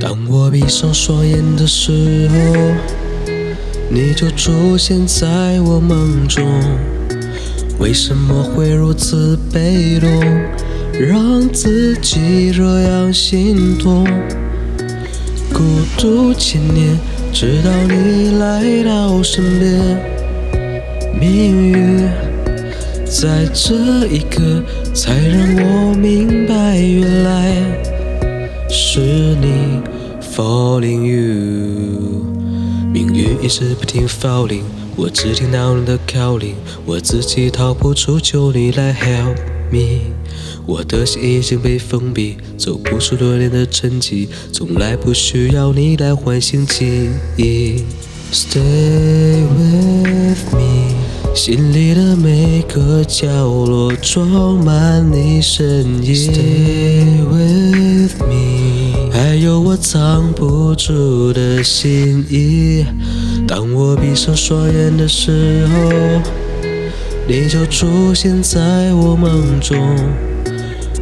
[0.00, 2.36] 当我闭上双眼的时候，
[3.90, 6.44] 你就出现在我梦中。
[7.80, 10.08] 为什么会如此被动，
[11.00, 14.06] 让自己这样心痛？
[15.52, 15.64] 孤
[15.96, 16.96] 独千年，
[17.32, 20.00] 直到你来到身边，
[21.20, 22.08] 命运
[23.04, 24.62] 在这一刻
[24.94, 26.37] 才让我明
[31.18, 32.24] you。
[32.92, 34.62] 命运一直不停 falling，
[34.96, 36.54] 我只听到你的 calling，
[36.86, 39.36] 我自己逃不出，求你来 help
[39.70, 40.12] me。
[40.66, 47.84] 我的心已经被封闭，走不出多年的沉寂，从来不需要你来唤醒记忆。
[48.32, 50.94] Stay with me，
[51.34, 56.14] 心里的每个角落装满你身影。
[56.14, 58.47] Stay with me，
[59.48, 62.84] 有我藏不住的心意。
[63.46, 66.20] 当我闭上双眼的时候，
[67.26, 69.78] 你就出现在我梦中。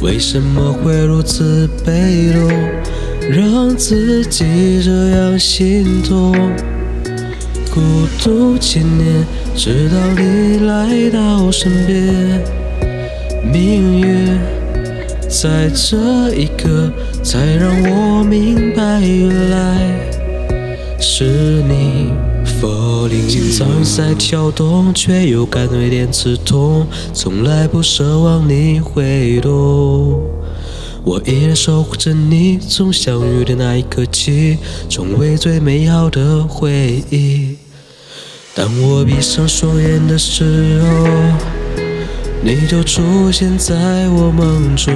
[0.00, 2.48] 为什么会如此被动，
[3.30, 6.32] 让自己这样心痛？
[7.70, 7.82] 孤
[8.24, 9.22] 独千年，
[9.54, 12.42] 直到你来到身边，
[13.52, 14.38] 命运
[15.30, 16.90] 在这一刻
[17.22, 20.10] 才让我明白，原来
[20.98, 22.10] 是你。
[23.26, 26.86] 心脏在跳动，却又感觉有点刺痛。
[27.14, 30.20] 从来不奢望你会懂，
[31.02, 32.58] 我依然守护着你。
[32.58, 34.58] 从相遇的那一刻起，
[34.90, 37.56] 成为最美好的回忆。
[38.54, 41.06] 当我闭上双眼的时候，
[42.42, 43.74] 你就出现在
[44.08, 44.94] 我梦中。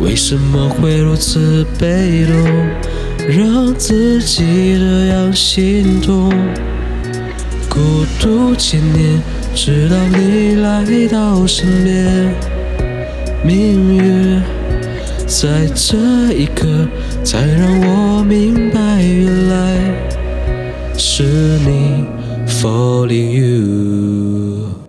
[0.00, 2.36] 为什么会如此被动，
[3.28, 6.32] 让自己这样心痛？
[7.68, 9.20] 孤独千年，
[9.54, 12.34] 直到你来到身边，
[13.44, 14.40] 命运
[15.26, 16.66] 在这一刻
[17.24, 19.76] 才让我明白，原来
[20.96, 21.24] 是
[21.64, 22.04] 你
[22.46, 24.83] falling you。